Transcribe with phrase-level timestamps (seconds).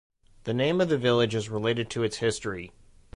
[0.45, 2.71] The name of the village is related to its history.